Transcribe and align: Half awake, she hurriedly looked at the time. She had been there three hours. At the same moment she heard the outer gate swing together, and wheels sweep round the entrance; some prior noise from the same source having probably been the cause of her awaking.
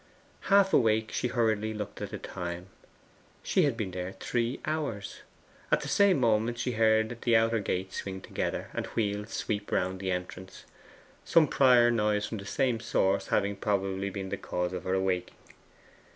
Half 0.49 0.73
awake, 0.73 1.11
she 1.11 1.27
hurriedly 1.27 1.75
looked 1.75 2.01
at 2.01 2.09
the 2.09 2.17
time. 2.17 2.69
She 3.43 3.65
had 3.65 3.77
been 3.77 3.91
there 3.91 4.13
three 4.13 4.59
hours. 4.65 5.19
At 5.71 5.81
the 5.81 5.87
same 5.87 6.19
moment 6.19 6.57
she 6.57 6.71
heard 6.71 7.21
the 7.21 7.35
outer 7.35 7.59
gate 7.59 7.93
swing 7.93 8.19
together, 8.19 8.71
and 8.73 8.87
wheels 8.87 9.29
sweep 9.29 9.71
round 9.71 9.99
the 9.99 10.09
entrance; 10.09 10.63
some 11.23 11.47
prior 11.47 11.91
noise 11.91 12.25
from 12.25 12.39
the 12.39 12.45
same 12.47 12.79
source 12.79 13.27
having 13.27 13.55
probably 13.55 14.09
been 14.09 14.29
the 14.29 14.37
cause 14.37 14.73
of 14.73 14.85
her 14.85 14.95
awaking. 14.95 15.35